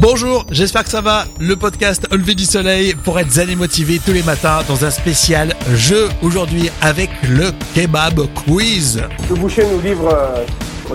Bonjour, 0.00 0.46
j'espère 0.50 0.84
que 0.84 0.88
ça 0.88 1.02
va. 1.02 1.26
Le 1.38 1.56
podcast 1.56 2.08
Au 2.10 2.16
lever 2.16 2.34
du 2.34 2.46
soleil 2.46 2.94
pour 2.94 3.20
être 3.20 3.30
zen 3.30 3.50
et 3.50 3.54
motivé 3.54 4.00
tous 4.02 4.14
les 4.14 4.22
matins 4.22 4.60
dans 4.66 4.82
un 4.86 4.90
spécial 4.90 5.54
jeu 5.74 6.08
aujourd'hui 6.22 6.70
avec 6.80 7.10
le 7.28 7.50
kebab 7.74 8.18
quiz. 8.46 9.02
Le 9.28 9.36
boucher 9.36 9.62
nous 9.70 9.78
livre 9.82 10.08
euh, 10.10 10.46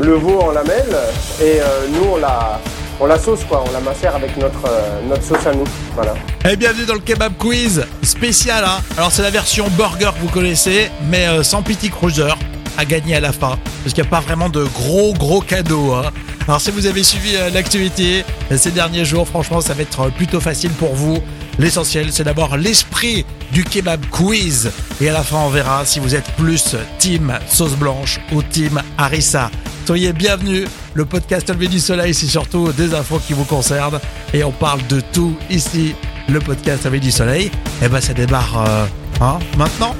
le 0.01 0.15
veau 0.15 0.39
en 0.39 0.51
lamelles 0.53 0.97
et 1.39 1.61
euh, 1.61 1.85
nous 1.93 2.13
on 2.13 2.17
la, 2.17 2.59
on 2.99 3.05
la 3.05 3.19
sauce 3.19 3.43
quoi, 3.43 3.63
on 3.67 3.71
la 3.71 3.79
macère 3.79 4.15
avec 4.15 4.35
notre, 4.37 4.65
euh, 4.67 4.99
notre 5.07 5.23
sauce 5.23 5.45
à 5.45 5.53
nous. 5.53 5.65
Voilà. 5.93 6.15
Et 6.49 6.55
bienvenue 6.55 6.85
dans 6.85 6.95
le 6.95 6.99
kebab 6.99 7.33
quiz 7.37 7.85
spécial. 8.01 8.63
Hein 8.63 8.81
Alors 8.97 9.11
c'est 9.11 9.21
la 9.21 9.29
version 9.29 9.67
burger 9.77 10.11
que 10.15 10.21
vous 10.21 10.33
connaissez, 10.33 10.89
mais 11.09 11.27
euh, 11.27 11.43
sans 11.43 11.61
petit 11.61 11.89
cruiser 11.89 12.33
à 12.77 12.85
gagner 12.85 13.15
à 13.15 13.19
la 13.19 13.31
fin, 13.31 13.57
parce 13.83 13.93
qu'il 13.93 14.03
n'y 14.03 14.07
a 14.07 14.11
pas 14.11 14.19
vraiment 14.19 14.49
de 14.49 14.63
gros 14.63 15.13
gros 15.13 15.41
cadeaux. 15.41 15.93
Hein. 15.93 16.11
Alors 16.47 16.61
si 16.61 16.69
vous 16.69 16.85
avez 16.85 17.03
suivi 17.03 17.35
euh, 17.35 17.49
l'activité 17.49 18.23
euh, 18.51 18.57
ces 18.57 18.69
derniers 18.69 19.03
jours, 19.03 19.27
franchement 19.27 19.61
ça 19.61 19.73
va 19.73 19.81
être 19.81 20.01
euh, 20.01 20.09
plutôt 20.09 20.39
facile 20.39 20.69
pour 20.71 20.93
vous. 20.93 21.17
L'essentiel 21.57 22.11
c'est 22.11 22.23
d'abord 22.23 22.55
l'esprit 22.55 23.25
du 23.51 23.63
kebab 23.63 24.05
quiz. 24.11 24.71
Et 25.01 25.09
à 25.09 25.13
la 25.13 25.23
fin 25.23 25.37
on 25.37 25.49
verra 25.49 25.85
si 25.85 25.99
vous 25.99 26.13
êtes 26.13 26.29
plus 26.33 26.75
team 26.99 27.33
sauce 27.47 27.73
blanche 27.73 28.19
ou 28.31 28.43
team 28.43 28.79
harissa. 28.97 29.49
Soyez 29.87 30.13
bienvenus, 30.13 30.67
le 30.93 31.05
podcast 31.05 31.49
Levé 31.49 31.67
du 31.67 31.79
Soleil 31.79 32.13
c'est 32.13 32.27
surtout 32.27 32.71
des 32.73 32.93
infos 32.93 33.19
qui 33.19 33.33
vous 33.33 33.45
concernent. 33.45 33.99
Et 34.31 34.43
on 34.43 34.51
parle 34.51 34.85
de 34.87 34.99
tout 34.99 35.35
ici, 35.49 35.95
le 36.29 36.39
podcast 36.39 36.85
Levé 36.85 36.99
du 36.99 37.11
Soleil. 37.11 37.49
Et 37.81 37.87
ben 37.87 38.01
ça 38.01 38.13
démarre 38.13 38.87
hein, 39.19 39.39
maintenant. 39.57 39.95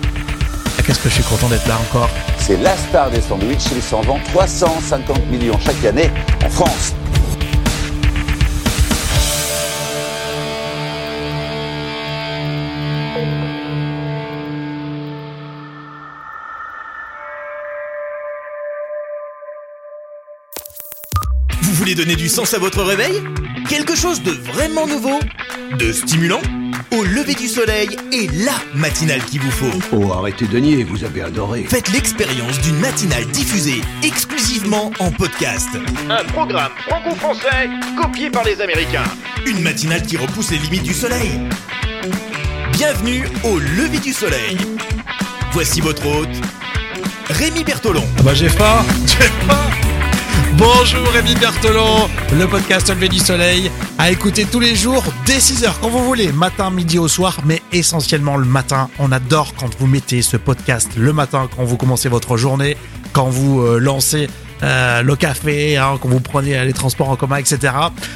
Ah, 0.78 0.82
Qu'est-ce 0.86 1.00
que 1.00 1.10
je 1.10 1.16
suis 1.16 1.24
content 1.24 1.50
d'être 1.50 1.68
là 1.68 1.80
encore. 1.90 2.10
C'est 2.48 2.58
la 2.58 2.78
star 2.78 3.10
des 3.10 3.22
sandwichs. 3.22 3.72
Il 3.76 3.82
s'en 3.82 4.02
vend 4.02 4.20
350 4.26 5.32
millions 5.32 5.58
chaque 5.60 5.84
année 5.84 6.12
en 6.46 6.50
France. 6.52 6.94
Vous 21.64 21.74
voulez 21.74 21.96
donner 21.96 22.16
du 22.16 22.30
sens 22.30 22.54
à 22.54 22.60
votre 22.60 22.84
réveil? 22.84 23.24
Quelque 23.68 23.96
chose 23.96 24.22
de 24.22 24.30
vraiment 24.30 24.86
nouveau? 24.86 25.20
De 25.80 25.92
stimulant? 25.92 26.42
Au 26.92 27.04
lever 27.04 27.34
du 27.34 27.48
soleil 27.48 27.98
et 28.12 28.28
la 28.28 28.54
matinale 28.74 29.24
qu'il 29.26 29.42
vous 29.42 29.52
faut. 29.52 29.80
Oh, 29.92 30.14
arrêtez 30.14 30.46
de 30.48 30.58
nier, 30.60 30.84
vous 30.84 31.04
avez 31.04 31.22
adoré. 31.22 31.66
Faites 31.68 31.90
l'expérience 31.92 32.60
d'une 32.62 32.80
matinale 32.80 33.26
diffusée 33.28 33.82
exclusivement 34.04 34.92
en 35.00 35.12
podcast. 35.12 35.70
Un 36.10 36.24
programme 36.26 36.72
franco-français 36.88 37.70
copié 38.02 38.30
par 38.30 38.44
les 38.44 38.62
Américains. 38.62 39.04
Une 39.46 39.62
matinale 39.62 40.04
qui 40.04 40.16
repousse 40.18 40.52
les 40.52 40.58
limites 40.58 40.84
du 40.84 40.94
soleil. 40.94 41.32
Bienvenue 42.74 43.28
au 43.44 43.60
lever 43.60 44.00
du 44.00 44.14
soleil. 44.14 44.58
Voici 45.52 45.82
votre 45.82 46.06
hôte, 46.06 46.30
Rémi 47.30 47.64
Bertolon. 47.64 48.06
Ah 48.20 48.24
bah 48.24 48.34
j'ai 48.34 48.50
faim, 48.50 48.86
j'ai 49.08 49.26
faim. 49.48 49.70
Bonjour 50.58 51.06
Rémi 51.10 51.36
Berthelon, 51.36 52.10
le 52.38 52.48
podcast 52.48 52.90
Levé 52.90 53.10
du 53.10 53.20
Soleil, 53.20 53.70
à 53.98 54.12
écouter 54.12 54.46
tous 54.46 54.60
les 54.60 54.76
jours 54.76 55.04
dès 55.26 55.38
6h 55.38 55.74
quand 55.82 55.90
vous 55.90 56.04
voulez, 56.04 56.32
matin, 56.32 56.70
midi 56.70 57.00
au 57.00 57.08
soir, 57.08 57.40
mais 57.46 57.62
essentiellement 57.72 58.38
le 58.38 58.46
matin. 58.46 58.90
On 59.00 59.12
adore 59.12 59.54
quand 59.56 59.74
vous 59.80 59.88
mettez 59.88 60.22
ce 60.22 60.38
podcast 60.38 60.90
le 60.98 61.14
matin, 61.14 61.50
quand 61.56 61.64
vous 61.64 61.78
commencez 61.78 62.10
votre 62.10 62.38
journée, 62.38 62.78
quand 63.14 63.30
vous 63.30 63.62
euh, 63.62 63.80
lancez 63.80 64.28
euh, 64.64 65.02
le 65.02 65.16
café, 65.16 65.78
hein, 65.78 65.98
quand 66.02 66.10
vous 66.10 66.20
prenez 66.20 66.58
euh, 66.58 66.64
les 66.64 66.74
transports 66.74 67.10
en 67.10 67.16
commun, 67.16 67.38
etc. 67.38 67.74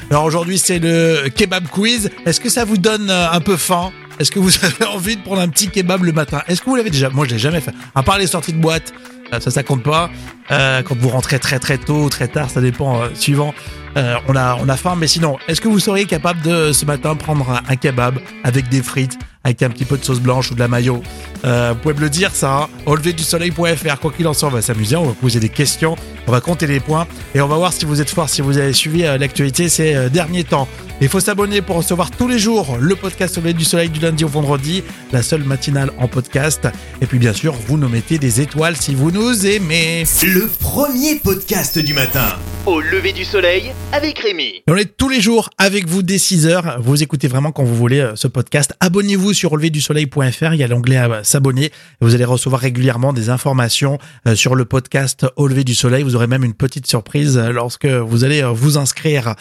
Alors 0.09 0.23
aujourd'hui 0.23 0.57
c'est 0.57 0.79
le 0.79 1.29
kebab 1.29 1.67
quiz. 1.67 2.09
Est-ce 2.25 2.39
que 2.39 2.49
ça 2.49 2.65
vous 2.65 2.77
donne 2.77 3.09
euh, 3.09 3.31
un 3.31 3.41
peu 3.41 3.57
faim? 3.57 3.91
Est-ce 4.19 4.31
que 4.31 4.39
vous 4.39 4.51
avez 4.63 4.85
envie 4.85 5.17
de 5.17 5.21
prendre 5.21 5.41
un 5.41 5.49
petit 5.49 5.69
kebab 5.69 6.03
le 6.03 6.11
matin? 6.13 6.41
Est-ce 6.47 6.61
que 6.61 6.69
vous 6.69 6.75
l'avez 6.75 6.89
déjà? 6.89 7.09
Moi 7.09 7.25
je 7.25 7.31
l'ai 7.31 7.39
jamais 7.39 7.61
fait. 7.61 7.73
À 7.93 8.03
part 8.03 8.17
les 8.17 8.27
sorties 8.27 8.53
de 8.53 8.61
boîte, 8.61 8.93
ça 9.39 9.51
ça 9.51 9.63
compte 9.63 9.83
pas. 9.83 10.09
Euh, 10.51 10.81
quand 10.81 10.97
vous 10.97 11.09
rentrez 11.09 11.39
très 11.39 11.59
très 11.59 11.77
tôt 11.77 12.09
très 12.09 12.27
tard, 12.27 12.49
ça 12.49 12.61
dépend 12.61 13.01
euh, 13.01 13.09
suivant. 13.13 13.53
Euh, 13.97 14.15
on 14.27 14.35
a 14.35 14.55
on 14.59 14.69
a 14.69 14.77
faim, 14.77 14.95
mais 14.97 15.07
sinon, 15.07 15.37
est-ce 15.47 15.61
que 15.61 15.67
vous 15.67 15.79
seriez 15.79 16.05
capable 16.05 16.41
de 16.41 16.71
ce 16.71 16.85
matin 16.85 17.15
prendre 17.15 17.49
un, 17.49 17.61
un 17.67 17.75
kebab 17.75 18.19
avec 18.43 18.69
des 18.69 18.81
frites, 18.81 19.17
avec 19.49 19.63
un 19.63 19.69
petit 19.69 19.85
peu 19.85 19.97
de 19.97 20.05
sauce 20.05 20.19
blanche 20.19 20.51
ou 20.51 20.55
de 20.55 20.59
la 20.59 20.67
mayo 20.67 21.01
euh, 21.43 21.73
Vous 21.73 21.79
pouvez 21.79 21.93
me 21.95 22.01
le 22.01 22.09
dire, 22.09 22.33
ça. 22.33 22.63
Hein, 22.63 22.69
au 22.85 22.95
lever 22.95 23.13
du 23.13 23.23
soleil.fr. 23.23 23.99
Quoi 23.99 24.11
qu'il 24.11 24.27
en 24.27 24.33
soit, 24.33 24.47
on 24.47 24.51
va 24.51 24.61
s'amuser, 24.61 24.95
on 24.95 25.05
va 25.05 25.13
poser 25.13 25.39
des 25.39 25.49
questions, 25.49 25.95
on 26.27 26.31
va 26.31 26.41
compter 26.41 26.67
les 26.67 26.79
points 26.79 27.07
et 27.33 27.41
on 27.41 27.47
va 27.47 27.57
voir 27.57 27.73
si 27.73 27.85
vous 27.85 27.99
êtes 28.01 28.09
fort, 28.09 28.29
si 28.29 28.41
vous 28.41 28.57
avez 28.57 28.73
suivi 28.73 29.03
euh, 29.03 29.17
l'actualité 29.17 29.69
ces 29.69 29.95
euh, 29.95 30.09
derniers 30.09 30.43
temps. 30.43 30.67
Il 31.01 31.07
faut 31.07 31.21
s'abonner 31.21 31.61
pour 31.61 31.77
recevoir 31.77 32.11
tous 32.11 32.27
les 32.27 32.37
jours 32.37 32.77
le 32.77 32.93
podcast 32.93 33.37
au 33.37 33.41
lever 33.41 33.53
du 33.53 33.63
soleil 33.63 33.87
du 33.89 34.01
lundi 34.01 34.25
au 34.25 34.27
vendredi, 34.27 34.83
la 35.13 35.23
seule 35.23 35.43
matinale 35.43 35.91
en 35.97 36.09
podcast. 36.09 36.67
Et 37.01 37.05
puis 37.05 37.19
bien 37.19 37.33
sûr, 37.33 37.53
vous 37.67 37.77
nous 37.77 37.87
mettez 37.87 38.17
des 38.17 38.41
étoiles 38.41 38.75
si 38.75 38.95
vous 38.95 39.09
nous 39.09 39.45
aimez. 39.47 40.03
Le 40.23 40.47
premier 40.59 41.15
podcast 41.15 41.79
du 41.79 41.93
matin. 41.93 42.35
Au 42.65 42.81
lever 42.81 43.13
du 43.13 43.23
soleil 43.23 43.71
avec 43.93 44.19
Rémi. 44.19 44.61
Et 44.67 44.71
on 44.71 44.75
est 44.75 44.97
tous 44.97 45.07
les 45.07 45.21
jours 45.21 45.49
avec 45.57 45.87
vous 45.87 46.03
dès 46.03 46.17
6h. 46.17 46.81
Vous 46.81 47.01
écoutez 47.01 47.29
vraiment 47.29 47.53
quand 47.53 47.63
vous 47.63 47.75
voulez 47.75 48.11
ce 48.15 48.27
podcast. 48.27 48.73
Abonnez-vous 48.81 49.33
sur 49.39 49.51
releverdusoleil.fr. 49.51 50.53
Il 50.53 50.59
y 50.59 50.63
a 50.63 50.67
l'onglet 50.67 50.97
euh, 50.97 51.23
s'abonner. 51.23 51.71
Vous 52.01 52.13
allez 52.13 52.25
recevoir 52.25 52.61
régulièrement 52.61 53.13
des 53.13 53.29
informations 53.29 53.97
euh, 54.27 54.35
sur 54.35 54.53
le 54.53 54.65
podcast 54.65 55.25
Au 55.37 55.47
lever 55.47 55.63
du 55.63 55.73
soleil. 55.73 56.03
Vous 56.03 56.15
aurez 56.15 56.27
même 56.27 56.43
une 56.43 56.53
petite 56.53 56.85
surprise 56.85 57.37
euh, 57.37 57.51
lorsque 57.51 57.85
vous 57.85 58.25
allez 58.25 58.43
vous 58.43 58.77
inscrire. 58.77 59.35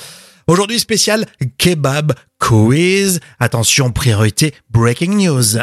Aujourd'hui 0.46 0.78
spécial 0.78 1.26
kebab 1.58 2.14
quiz. 2.38 3.20
Attention, 3.40 3.90
priorité 3.90 4.54
breaking 4.70 5.16
news. 5.16 5.58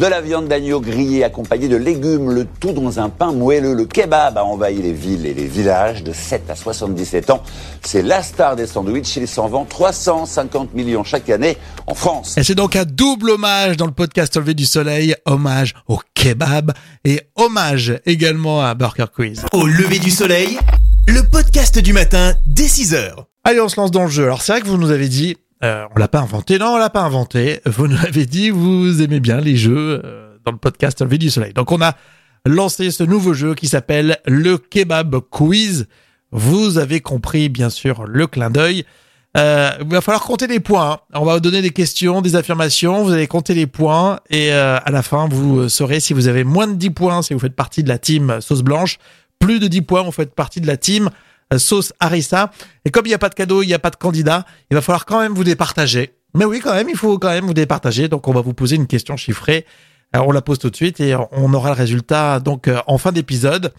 De 0.00 0.06
la 0.06 0.20
viande 0.20 0.48
d'agneau 0.48 0.80
grillée 0.80 1.22
accompagnée 1.22 1.68
de 1.68 1.76
légumes, 1.76 2.30
le 2.32 2.46
tout 2.58 2.72
dans 2.72 2.98
un 2.98 3.08
pain 3.08 3.32
moelleux. 3.32 3.74
Le 3.74 3.84
kebab 3.84 4.36
a 4.36 4.44
envahi 4.44 4.82
les 4.82 4.92
villes 4.92 5.24
et 5.24 5.34
les 5.34 5.46
villages 5.46 6.02
de 6.02 6.12
7 6.12 6.50
à 6.50 6.56
77 6.56 7.30
ans. 7.30 7.42
C'est 7.80 8.02
la 8.02 8.20
star 8.20 8.56
des 8.56 8.66
sandwichs. 8.66 9.16
Il 9.16 9.28
s'en 9.28 9.46
vend 9.46 9.64
350 9.64 10.74
millions 10.74 11.04
chaque 11.04 11.30
année 11.30 11.56
en 11.86 11.94
France. 11.94 12.36
Et 12.36 12.42
c'est 12.42 12.56
donc 12.56 12.74
un 12.74 12.84
double 12.84 13.30
hommage 13.30 13.76
dans 13.76 13.86
le 13.86 13.92
podcast 13.92 14.36
Au 14.36 14.40
lever 14.40 14.54
du 14.54 14.66
soleil. 14.66 15.14
Hommage 15.26 15.74
au 15.86 16.00
kebab 16.14 16.72
et 17.04 17.20
hommage 17.36 18.00
également 18.04 18.62
à 18.62 18.74
Burger 18.74 19.06
Quiz. 19.14 19.44
Au 19.52 19.64
lever 19.64 20.00
du 20.00 20.10
soleil, 20.10 20.58
le 21.06 21.22
podcast 21.22 21.78
du 21.78 21.92
matin 21.92 22.34
dès 22.46 22.66
6h. 22.66 23.12
Allez, 23.44 23.60
on 23.60 23.68
se 23.68 23.78
lance 23.78 23.92
dans 23.92 24.04
le 24.04 24.10
jeu. 24.10 24.24
Alors 24.24 24.42
c'est 24.42 24.52
vrai 24.52 24.60
que 24.60 24.66
vous 24.66 24.78
nous 24.78 24.90
avez 24.90 25.06
dit, 25.08 25.36
euh, 25.64 25.86
on 25.94 25.98
l'a 25.98 26.08
pas 26.08 26.20
inventé, 26.20 26.58
non, 26.58 26.74
on 26.74 26.76
l'a 26.76 26.90
pas 26.90 27.02
inventé. 27.02 27.60
Vous 27.66 27.88
nous 27.88 27.98
avez 28.04 28.26
dit, 28.26 28.50
vous 28.50 29.02
aimez 29.02 29.20
bien 29.20 29.40
les 29.40 29.56
jeux 29.56 30.02
euh, 30.04 30.36
dans 30.44 30.52
le 30.52 30.58
podcast 30.58 31.00
Levé 31.00 31.18
du 31.18 31.30
Soleil. 31.30 31.52
Donc 31.54 31.72
on 31.72 31.80
a 31.80 31.94
lancé 32.46 32.90
ce 32.90 33.02
nouveau 33.02 33.32
jeu 33.34 33.54
qui 33.54 33.66
s'appelle 33.66 34.18
le 34.26 34.58
Kebab 34.58 35.16
Quiz. 35.30 35.86
Vous 36.30 36.78
avez 36.78 37.00
compris, 37.00 37.48
bien 37.48 37.70
sûr, 37.70 38.04
le 38.06 38.26
clin 38.26 38.50
d'œil. 38.50 38.84
Euh, 39.36 39.70
il 39.80 39.86
va 39.88 40.00
falloir 40.00 40.22
compter 40.22 40.46
les 40.46 40.60
points. 40.60 40.92
hein. 40.92 40.98
On 41.14 41.24
va 41.24 41.34
vous 41.34 41.40
donner 41.40 41.62
des 41.62 41.70
questions, 41.70 42.20
des 42.22 42.36
affirmations. 42.36 43.02
Vous 43.02 43.12
allez 43.12 43.26
compter 43.26 43.54
les 43.54 43.66
points 43.66 44.20
et 44.30 44.52
euh, 44.52 44.78
à 44.84 44.90
la 44.90 45.02
fin, 45.02 45.26
vous 45.28 45.68
saurez 45.68 45.98
si 45.98 46.12
vous 46.12 46.28
avez 46.28 46.44
moins 46.44 46.66
de 46.68 46.74
10 46.74 46.90
points, 46.90 47.22
si 47.22 47.34
vous 47.34 47.40
faites 47.40 47.56
partie 47.56 47.82
de 47.82 47.88
la 47.88 47.98
team 47.98 48.40
sauce 48.40 48.62
blanche. 48.62 48.98
Plus 49.40 49.58
de 49.58 49.66
10 49.66 49.82
points, 49.82 50.02
vous 50.02 50.12
faites 50.12 50.34
partie 50.34 50.60
de 50.60 50.66
la 50.66 50.76
team 50.76 51.06
euh, 51.06 51.10
sauce 51.56 51.92
harissa. 52.00 52.50
Et 52.84 52.90
comme 52.90 53.06
il 53.06 53.10
n'y 53.10 53.14
a 53.14 53.18
pas 53.18 53.28
de 53.28 53.34
cadeau, 53.34 53.62
il 53.62 53.66
n'y 53.66 53.74
a 53.74 53.78
pas 53.78 53.90
de 53.90 53.96
candidat, 53.96 54.44
il 54.70 54.74
va 54.74 54.80
falloir 54.80 55.06
quand 55.06 55.20
même 55.20 55.34
vous 55.34 55.44
départager. 55.44 56.14
Mais 56.34 56.44
oui, 56.44 56.60
quand 56.60 56.74
même, 56.74 56.88
il 56.88 56.96
faut 56.96 57.18
quand 57.18 57.30
même 57.30 57.46
vous 57.46 57.54
départager. 57.54 58.08
Donc, 58.08 58.26
on 58.28 58.32
va 58.32 58.40
vous 58.40 58.54
poser 58.54 58.76
une 58.76 58.86
question 58.86 59.16
chiffrée. 59.16 59.66
Alors, 60.12 60.28
on 60.28 60.32
la 60.32 60.42
pose 60.42 60.58
tout 60.58 60.70
de 60.70 60.76
suite 60.76 61.00
et 61.00 61.14
on 61.32 61.54
aura 61.54 61.70
le 61.70 61.76
résultat 61.76 62.40
donc 62.40 62.68
euh, 62.68 62.80
en 62.86 62.98
fin 62.98 63.12
d'épisode. 63.12 63.72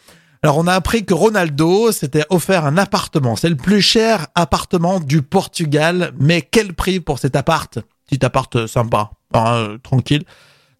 Alors, 0.43 0.57
on 0.57 0.67
a 0.67 0.73
appris 0.73 1.05
que 1.05 1.13
Ronaldo 1.13 1.91
s'était 1.91 2.25
offert 2.29 2.65
un 2.65 2.77
appartement. 2.77 3.35
C'est 3.35 3.49
le 3.49 3.55
plus 3.55 3.81
cher 3.81 4.27
appartement 4.35 4.99
du 4.99 5.21
Portugal. 5.21 6.13
Mais 6.19 6.41
quel 6.41 6.73
prix 6.73 6.99
pour 6.99 7.19
cet 7.19 7.35
appart? 7.35 7.79
Petit 8.07 8.23
appart 8.23 8.67
sympa, 8.67 9.11
euh, 9.35 9.77
tranquille. 9.79 10.23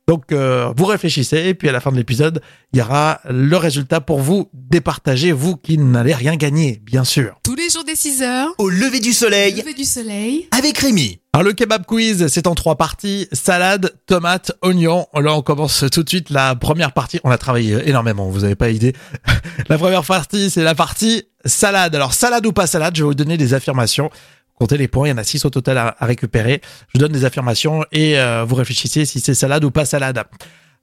Donc, 0.07 0.31
euh, 0.31 0.71
vous 0.77 0.85
réfléchissez 0.85 1.37
et 1.47 1.53
puis 1.55 1.67
à 1.67 1.71
la 1.71 1.79
fin 1.79 1.91
de 1.91 1.97
l'épisode, 1.97 2.41
il 2.73 2.79
y 2.79 2.81
aura 2.81 3.21
le 3.27 3.57
résultat 3.57 4.01
pour 4.01 4.19
vous 4.19 4.49
départager, 4.53 5.31
vous 5.31 5.55
qui 5.55 5.79
n'allez 5.79 6.13
rien 6.13 6.35
gagner, 6.35 6.79
bien 6.83 7.03
sûr. 7.03 7.39
Tous 7.43 7.55
les 7.55 7.69
jours 7.71 7.83
des 7.83 7.95
6 7.95 8.21
heures, 8.21 8.49
Au 8.59 8.69
lever 8.69 8.99
du 8.99 9.13
soleil 9.13 9.55
lever 9.55 9.73
du 9.73 9.83
soleil. 9.83 10.47
avec 10.51 10.77
Rémi. 10.77 11.19
Alors 11.33 11.43
le 11.43 11.53
kebab 11.53 11.85
quiz, 11.85 12.27
c'est 12.27 12.47
en 12.47 12.55
trois 12.55 12.75
parties 12.77 13.27
salade, 13.33 13.93
tomate, 14.05 14.51
oignon. 14.61 15.07
Là, 15.15 15.33
on 15.33 15.41
commence 15.41 15.83
tout 15.91 16.03
de 16.03 16.07
suite 16.09 16.29
la 16.29 16.55
première 16.55 16.93
partie. 16.93 17.19
On 17.23 17.31
a 17.31 17.37
travaillé 17.37 17.89
énormément, 17.89 18.29
vous 18.29 18.43
avez 18.43 18.55
pas 18.55 18.69
idée. 18.69 18.93
la 19.69 19.77
première 19.77 20.05
partie, 20.05 20.49
c'est 20.49 20.63
la 20.63 20.75
partie 20.75 21.23
salade. 21.45 21.93
Alors 21.95 22.13
salade 22.13 22.45
ou 22.45 22.53
pas 22.53 22.67
salade, 22.67 22.95
je 22.95 23.01
vais 23.03 23.07
vous 23.07 23.15
donner 23.15 23.37
des 23.37 23.53
affirmations. 23.53 24.09
Comptez 24.55 24.77
les 24.77 24.87
points, 24.87 25.07
il 25.07 25.11
y 25.11 25.13
en 25.13 25.17
a 25.17 25.23
six 25.23 25.43
au 25.45 25.49
total 25.49 25.77
à, 25.77 25.95
à 25.99 26.05
récupérer. 26.05 26.61
Je 26.87 26.93
vous 26.93 26.99
donne 26.99 27.11
des 27.11 27.25
affirmations 27.25 27.85
et 27.91 28.17
euh, 28.17 28.45
vous 28.45 28.55
réfléchissez 28.55 29.05
si 29.05 29.19
c'est 29.19 29.33
salade 29.33 29.63
ou 29.63 29.71
pas 29.71 29.85
salade. 29.85 30.23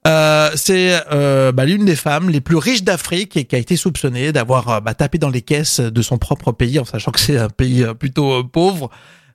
Euh, 0.05 0.51
c'est 0.55 1.01
euh, 1.11 1.51
bah, 1.53 1.65
l'une 1.65 1.85
des 1.85 1.95
femmes 1.95 2.29
les 2.29 2.41
plus 2.41 2.57
riches 2.57 2.83
d'Afrique 2.83 3.37
et 3.37 3.45
qui 3.45 3.55
a 3.55 3.59
été 3.59 3.77
soupçonnée 3.77 4.31
d'avoir 4.33 4.69
euh, 4.69 4.79
bah, 4.81 4.93
tapé 4.93 5.17
dans 5.17 5.29
les 5.29 5.41
caisses 5.41 5.79
de 5.79 6.01
son 6.01 6.17
propre 6.17 6.51
pays, 6.51 6.77
en 6.77 6.85
sachant 6.85 7.11
que 7.11 7.21
c'est 7.21 7.37
un 7.37 7.49
pays 7.49 7.83
euh, 7.83 7.93
plutôt 7.93 8.33
euh, 8.33 8.43
pauvre. 8.43 8.91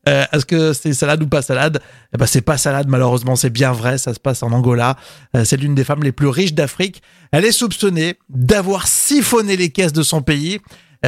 Euh, 0.09 0.25
Est-ce 0.33 0.47
que 0.47 0.73
c'est 0.75 0.93
salade 0.93 1.23
ou 1.23 1.27
pas 1.27 1.43
salade? 1.43 1.81
Eh 2.15 2.19
ben 2.19 2.27
c'est 2.27 2.43
pas 2.43 2.59
salade 2.59 2.87
malheureusement, 2.89 3.35
c'est 3.35 3.51
bien 3.51 3.73
vrai. 3.73 3.99
Ça 3.99 4.15
se 4.15 4.21
passe 4.21 4.43
en 4.43 4.53
Angola. 4.53 4.97
Euh, 5.35 5.45
c'est 5.45 5.57
l'une 5.57 5.75
des 5.75 5.85
femmes 5.85 6.03
les 6.03 6.13
plus 6.13 6.29
riches 6.29 6.55
d'Afrique. 6.55 7.03
Elle 7.33 7.45
est 7.45 7.53
soupçonnée 7.53 8.17
d'avoir 8.29 8.87
siphonné 8.87 9.57
les 9.57 9.71
caisses 9.71 9.93
de 9.93 10.03
son 10.03 10.23
pays 10.23 10.61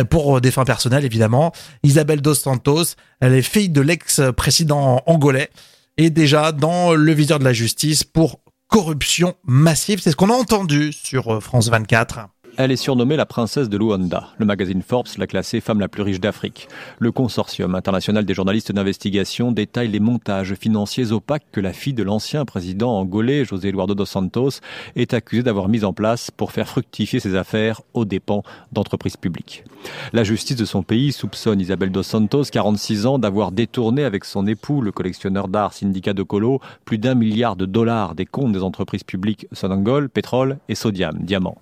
pour 0.09 0.41
des 0.41 0.51
fins 0.51 0.65
personnelles 0.65 1.05
évidemment. 1.05 1.53
Isabelle 1.83 2.21
dos 2.21 2.35
Santos, 2.35 2.95
elle 3.21 3.35
est 3.35 3.43
fille 3.43 3.69
de 3.69 3.81
l'ex-président 3.81 5.03
angolais 5.07 5.51
et 5.97 6.11
déjà 6.11 6.53
dans 6.53 6.95
le 6.95 7.13
viseur 7.13 7.39
de 7.39 7.45
la 7.45 7.53
justice 7.53 8.05
pour 8.05 8.41
corruption 8.69 9.35
massive. 9.45 10.01
C'est 10.01 10.13
ce 10.13 10.17
qu'on 10.17 10.31
a 10.31 10.35
entendu 10.35 10.93
sur 10.93 11.35
euh, 11.35 11.41
France 11.41 11.69
24. 11.69 12.21
Elle 12.63 12.73
est 12.73 12.77
surnommée 12.77 13.17
la 13.17 13.25
princesse 13.25 13.71
de 13.71 13.79
Luanda. 13.79 14.29
Le 14.37 14.45
magazine 14.45 14.83
Forbes 14.83 15.09
l'a 15.17 15.27
classée 15.27 15.63
femme 15.63 15.81
la 15.81 15.89
plus 15.89 16.03
riche 16.03 16.21
d'Afrique. 16.21 16.69
Le 16.99 17.11
consortium 17.11 17.75
international 17.75 18.27
des 18.27 18.35
journalistes 18.35 18.71
d'investigation 18.71 19.51
détaille 19.51 19.89
les 19.89 19.99
montages 19.99 20.53
financiers 20.57 21.11
opaques 21.11 21.47
que 21.53 21.61
la 21.63 21.73
fille 21.73 21.95
de 21.95 22.03
l'ancien 22.03 22.45
président 22.45 22.99
angolais, 22.99 23.47
José 23.47 23.69
Eduardo 23.69 23.95
dos 23.95 24.05
Santos, 24.05 24.61
est 24.95 25.15
accusée 25.15 25.43
d'avoir 25.43 25.71
mis 25.71 25.85
en 25.85 25.95
place 25.95 26.31
pour 26.31 26.53
faire 26.53 26.69
fructifier 26.69 27.19
ses 27.19 27.35
affaires 27.35 27.81
aux 27.95 28.05
dépens 28.05 28.43
d'entreprises 28.73 29.17
publiques. 29.17 29.65
La 30.13 30.23
justice 30.23 30.57
de 30.57 30.67
son 30.67 30.83
pays 30.83 31.13
soupçonne 31.13 31.63
Isabelle 31.63 31.91
dos 31.91 32.03
Santos, 32.03 32.45
46 32.53 33.07
ans, 33.07 33.19
d'avoir 33.19 33.53
détourné 33.53 34.05
avec 34.05 34.27
son 34.27 34.47
époux, 34.47 34.83
le 34.83 34.93
collectionneur 34.93 35.49
d'art 35.49 35.73
Syndicat 35.73 36.13
de 36.13 36.23
Colo, 36.23 36.61
plus 36.85 36.99
d'un 36.99 37.15
milliard 37.15 37.57
de 37.57 37.65
dollars 37.65 38.15
des 38.15 38.27
comptes 38.27 38.53
des 38.53 38.63
entreprises 38.63 39.03
publiques 39.03 39.47
Sonangol, 39.53 40.11
Pétrole 40.11 40.59
et 40.69 40.75
Sodiam, 40.75 41.17
Diamant. 41.21 41.57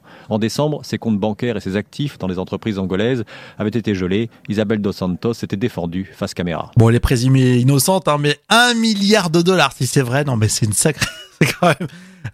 Ses 0.88 0.98
comptes 0.98 1.18
bancaires 1.18 1.56
et 1.56 1.60
ses 1.60 1.76
actifs 1.76 2.18
dans 2.18 2.26
les 2.26 2.38
entreprises 2.38 2.78
angolaises 2.78 3.24
avaient 3.58 3.68
été 3.70 3.94
gelés. 3.94 4.30
Isabelle 4.48 4.80
Dos 4.80 4.92
Santos 4.92 5.34
s'était 5.34 5.56
défendue 5.56 6.10
face 6.12 6.34
caméra. 6.34 6.70
Bon, 6.76 6.88
elle 6.88 6.96
est 6.96 7.00
présumée 7.00 7.58
innocente, 7.58 8.08
hein, 8.08 8.16
mais 8.18 8.38
un 8.48 8.74
milliard 8.74 9.30
de 9.30 9.42
dollars, 9.42 9.72
si 9.72 9.86
c'est 9.86 10.02
vrai, 10.02 10.24
non, 10.24 10.36
mais 10.36 10.48
c'est 10.48 10.66
une 10.66 10.72
sacrée. 10.72 11.06
quand. 11.60 11.74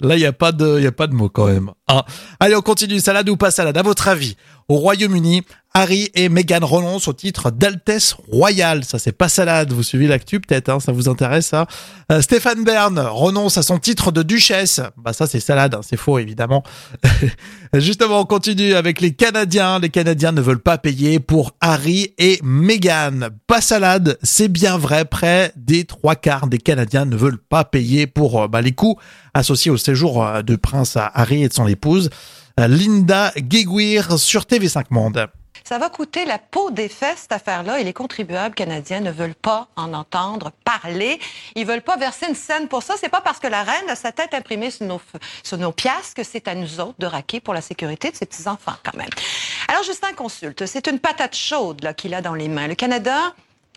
Là, 0.00 0.16
il 0.16 0.20
n'y 0.20 0.26
a 0.26 0.32
pas 0.32 0.52
de, 0.52 0.80
il 0.80 1.06
de 1.06 1.14
mots 1.14 1.28
quand 1.28 1.46
même. 1.46 1.70
Hein. 1.88 2.02
Allez, 2.40 2.56
on 2.56 2.62
continue. 2.62 3.00
Salade 3.00 3.28
ou 3.28 3.36
pas 3.36 3.50
salade? 3.50 3.76
À 3.76 3.82
votre 3.82 4.08
avis, 4.08 4.36
au 4.68 4.76
Royaume-Uni, 4.76 5.42
Harry 5.76 6.08
et 6.14 6.28
Meghan 6.28 6.64
renoncent 6.64 7.08
au 7.08 7.12
titre 7.12 7.50
d'Altesse 7.50 8.14
Royale. 8.30 8.84
Ça, 8.84 9.00
c'est 9.00 9.10
pas 9.10 9.28
salade. 9.28 9.72
Vous 9.72 9.82
suivez 9.82 10.06
l'actu 10.06 10.38
peut-être, 10.38 10.68
hein, 10.68 10.78
ça 10.78 10.92
vous 10.92 11.08
intéresse 11.08 11.46
ça 11.46 11.66
euh, 12.12 12.20
Stéphane 12.20 12.62
Bern 12.62 12.96
renonce 12.98 13.58
à 13.58 13.64
son 13.64 13.80
titre 13.80 14.12
de 14.12 14.22
duchesse. 14.22 14.80
Bah 14.96 15.12
ça, 15.12 15.26
c'est 15.26 15.40
salade, 15.40 15.74
hein, 15.74 15.80
c'est 15.82 15.96
faux 15.96 16.20
évidemment. 16.20 16.62
Justement, 17.74 18.20
on 18.20 18.24
continue 18.24 18.74
avec 18.74 19.00
les 19.00 19.14
Canadiens. 19.14 19.80
Les 19.80 19.90
Canadiens 19.90 20.30
ne 20.30 20.40
veulent 20.40 20.62
pas 20.62 20.78
payer 20.78 21.18
pour 21.18 21.56
Harry 21.60 22.14
et 22.18 22.38
Meghan. 22.44 23.30
Pas 23.48 23.60
salade, 23.60 24.16
c'est 24.22 24.48
bien 24.48 24.78
vrai. 24.78 25.04
Près 25.04 25.52
des 25.56 25.86
trois 25.86 26.14
quarts 26.14 26.46
des 26.46 26.58
Canadiens 26.58 27.04
ne 27.04 27.16
veulent 27.16 27.42
pas 27.42 27.64
payer 27.64 28.06
pour 28.06 28.42
euh, 28.42 28.46
bah, 28.46 28.62
les 28.62 28.72
coûts 28.72 28.96
associés 29.34 29.72
au 29.72 29.76
séjour 29.76 30.24
euh, 30.24 30.42
de 30.42 30.54
prince 30.54 30.96
Harry 30.96 31.42
et 31.42 31.48
de 31.48 31.54
son 31.54 31.66
épouse. 31.66 32.10
Linda 32.56 33.32
Guéguir 33.36 34.16
sur 34.20 34.42
TV5 34.42 34.84
Monde. 34.90 35.26
Ça 35.66 35.78
va 35.78 35.88
coûter 35.88 36.26
la 36.26 36.38
peau 36.38 36.70
des 36.70 36.90
fesses, 36.90 37.20
cette 37.22 37.32
affaire-là, 37.32 37.80
et 37.80 37.84
les 37.84 37.94
contribuables 37.94 38.54
canadiens 38.54 39.00
ne 39.00 39.10
veulent 39.10 39.34
pas 39.34 39.68
en 39.76 39.94
entendre 39.94 40.52
parler. 40.62 41.18
Ils 41.54 41.64
veulent 41.64 41.80
pas 41.80 41.96
verser 41.96 42.26
une 42.28 42.34
scène 42.34 42.68
pour 42.68 42.82
ça. 42.82 42.96
C'est 43.00 43.08
pas 43.08 43.22
parce 43.22 43.38
que 43.38 43.46
la 43.46 43.62
reine 43.62 43.88
a 43.88 43.96
sa 43.96 44.12
tête 44.12 44.34
imprimée 44.34 44.70
sur 44.70 44.84
nos, 44.84 45.00
sur 45.42 45.56
nos 45.56 45.72
piastres 45.72 46.12
que 46.16 46.22
c'est 46.22 46.48
à 46.48 46.54
nous 46.54 46.80
autres 46.80 46.96
de 46.98 47.06
raquer 47.06 47.40
pour 47.40 47.54
la 47.54 47.62
sécurité 47.62 48.10
de 48.10 48.16
ses 48.16 48.26
petits-enfants, 48.26 48.74
quand 48.84 48.94
même. 48.94 49.08
Alors, 49.68 49.82
Justin 49.84 50.12
consulte. 50.12 50.66
C'est 50.66 50.86
une 50.86 50.98
patate 50.98 51.34
chaude, 51.34 51.94
qu'il 51.96 52.12
a 52.12 52.20
dans 52.20 52.34
les 52.34 52.48
mains. 52.48 52.68
Le 52.68 52.74
Canada 52.74 53.34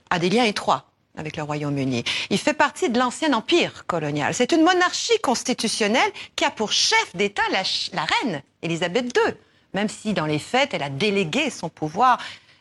a 0.09 0.19
des 0.19 0.29
liens 0.29 0.43
étroits 0.43 0.83
avec 1.15 1.37
le 1.37 1.43
Royaume-Uni. 1.43 2.03
Il 2.29 2.37
fait 2.37 2.53
partie 2.53 2.89
de 2.89 2.99
l'ancien 2.99 3.31
empire 3.31 3.85
colonial. 3.87 4.33
C'est 4.33 4.51
une 4.51 4.61
monarchie 4.61 5.17
constitutionnelle 5.23 6.11
qui 6.35 6.43
a 6.43 6.51
pour 6.51 6.73
chef 6.73 7.15
d'État 7.15 7.43
la, 7.53 7.63
la 7.93 8.05
reine 8.05 8.43
Élisabeth 8.61 9.17
II 9.17 9.33
même 9.77 9.89
si 9.89 10.15
dans 10.15 10.25
les 10.25 10.39
faits, 10.39 10.73
elle 10.73 10.81
a 10.81 10.89
délégué 10.89 11.51
son 11.51 11.69
pouvoir. 11.69 12.17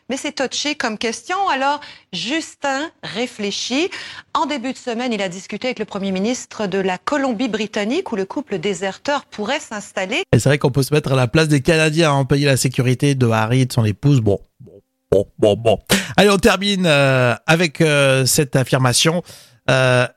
Mais 0.07 0.17
c'est 0.17 0.33
touché 0.33 0.75
comme 0.75 0.99
question. 0.99 1.35
Alors, 1.49 1.81
Justin 2.13 2.91
réfléchit. 3.01 3.89
En 4.35 4.45
début 4.45 4.71
de 4.71 4.77
semaine, 4.77 5.11
il 5.11 5.21
a 5.23 5.27
discuté 5.27 5.69
avec 5.69 5.79
le 5.79 5.85
Premier 5.85 6.11
ministre 6.11 6.67
de 6.67 6.77
la 6.77 6.99
Colombie-Britannique 6.99 8.11
où 8.11 8.15
le 8.15 8.25
couple 8.25 8.59
déserteur 8.59 9.25
pourrait 9.25 9.59
s'installer. 9.59 10.21
Et 10.31 10.37
c'est 10.37 10.47
vrai 10.47 10.59
qu'on 10.59 10.69
peut 10.69 10.83
se 10.83 10.93
mettre 10.93 11.11
à 11.11 11.15
la 11.15 11.27
place 11.27 11.47
des 11.47 11.61
Canadiens, 11.61 12.11
en 12.11 12.23
payer 12.23 12.45
la 12.45 12.55
sécurité 12.55 13.15
de 13.15 13.27
Harry 13.27 13.61
et 13.61 13.65
de 13.65 13.73
son 13.73 13.83
épouse. 13.83 14.21
Bon, 14.21 14.39
bon, 14.59 14.79
bon, 15.11 15.25
bon, 15.39 15.55
bon. 15.57 15.79
Allez, 16.17 16.29
on 16.29 16.37
termine 16.37 16.85
euh, 16.85 17.33
avec 17.47 17.81
euh, 17.81 18.27
cette 18.27 18.55
affirmation. 18.55 19.23
Euh, 19.71 20.07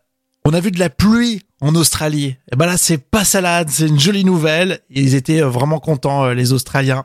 on 0.45 0.53
a 0.53 0.61
vu 0.61 0.71
de 0.71 0.79
la 0.79 0.91
pluie 0.91 1.41
en 1.61 1.75
Australie. 1.75 2.37
Et 2.53 2.57
ben 2.57 2.67
là, 2.67 2.77
c'est 2.77 2.99
pas 2.99 3.25
salade, 3.25 3.69
c'est 3.71 3.87
une 3.87 4.01
jolie 4.01 4.25
nouvelle. 4.25 4.81
Ils 4.91 5.15
étaient 5.15 5.41
vraiment 5.41 5.79
contents, 5.79 6.29
les 6.31 6.53
Australiens. 6.53 7.05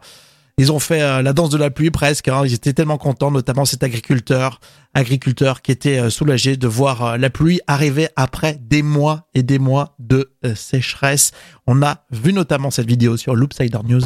Ils 0.57 0.72
ont 0.72 0.80
fait 0.80 1.22
la 1.22 1.34
danse 1.34 1.50
de 1.50 1.57
la 1.57 1.69
pluie 1.69 1.92
presque. 1.92 2.30
Hein. 2.30 2.44
Ils 2.46 2.54
étaient 2.54 2.72
tellement 2.72 2.98
contents, 2.98 3.30
notamment 3.30 3.66
cet 3.66 3.84
agriculteur, 3.84 4.62
agriculteur 4.94 5.62
qui 5.62 5.72
était 5.72 6.10
soulagé 6.10 6.56
de 6.56 6.68
voir 6.68 7.18
la 7.18 7.30
pluie 7.30 7.60
arriver 7.68 8.07
après 8.16 8.57
des 8.62 8.81
mois 8.81 9.28
et 9.34 9.44
des 9.44 9.60
mois 9.60 9.96
de 10.00 10.31
sécheresse. 10.56 11.31
On 11.68 11.84
a 11.84 12.06
vu 12.12 12.31
notamment 12.31 12.72
cette 12.72 12.88
vidéo 12.88 13.18
sur 13.18 13.36
Loopsider 13.36 13.80
News. 13.84 14.04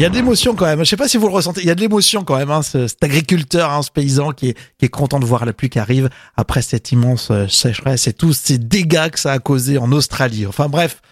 Il 0.00 0.04
y 0.04 0.06
a 0.06 0.08
de 0.08 0.14
l'émotion 0.14 0.54
quand 0.54 0.64
même. 0.64 0.78
Je 0.78 0.84
sais 0.88 0.96
pas 0.96 1.08
si 1.08 1.18
vous 1.18 1.26
le 1.26 1.34
ressentez. 1.34 1.60
Il 1.60 1.66
y 1.66 1.70
a 1.70 1.74
de 1.74 1.80
l'émotion 1.82 2.24
quand 2.24 2.38
même. 2.38 2.50
Hein, 2.50 2.62
ce, 2.62 2.86
cet 2.86 3.04
agriculteur, 3.04 3.70
hein, 3.70 3.82
ce 3.82 3.90
paysan 3.90 4.32
qui 4.32 4.48
est, 4.48 4.54
qui 4.78 4.86
est 4.86 4.88
content 4.88 5.20
de 5.20 5.26
voir 5.26 5.44
la 5.44 5.52
pluie 5.52 5.68
qui 5.68 5.78
arrive 5.78 6.08
après 6.38 6.62
cette 6.62 6.90
immense 6.90 7.30
sécheresse 7.50 8.06
et 8.06 8.14
tous 8.14 8.32
ces 8.32 8.56
dégâts 8.56 9.10
que 9.10 9.20
ça 9.20 9.32
a 9.32 9.38
causé 9.40 9.76
en 9.76 9.92
Australie. 9.92 10.46
Enfin 10.46 10.70
bref, 10.70 11.02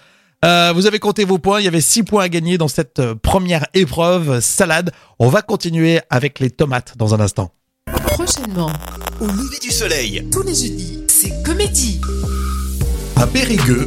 euh, 0.42 0.72
vous 0.74 0.86
avez 0.86 1.00
compté 1.00 1.26
vos 1.26 1.36
points. 1.36 1.60
Il 1.60 1.66
y 1.66 1.68
avait 1.68 1.82
six 1.82 2.02
points 2.02 2.24
à 2.24 2.28
gagner 2.30 2.56
dans 2.56 2.66
cette 2.66 3.02
première 3.12 3.66
épreuve 3.74 4.40
salade. 4.40 4.90
On 5.18 5.28
va 5.28 5.42
continuer 5.42 6.00
avec 6.08 6.40
les 6.40 6.48
tomates 6.48 6.94
dans 6.96 7.14
un 7.14 7.20
instant. 7.20 7.50
Prochainement, 8.06 8.72
Au 9.20 9.26
lever 9.26 9.58
du 9.60 9.70
soleil, 9.70 10.26
tous 10.32 10.44
les 10.44 10.54
jeudis, 10.54 11.00
c'est 11.08 11.42
comédie. 11.42 12.00
À 13.16 13.26
Périgueux, 13.26 13.86